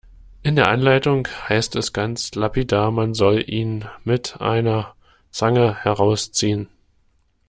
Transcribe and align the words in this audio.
In 0.41 0.55
der 0.55 0.69
Anleitung 0.69 1.27
heißt 1.47 1.75
es 1.75 1.93
ganz 1.93 2.33
lapidar, 2.33 2.89
man 2.89 3.13
soll 3.13 3.47
ihn 3.47 3.85
mit 4.03 4.41
einer 4.41 4.95
Zange 5.29 5.75
herausziehen. 5.83 6.69